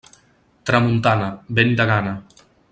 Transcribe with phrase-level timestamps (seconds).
[0.69, 1.29] Tramuntana,
[1.61, 2.19] vent de gana.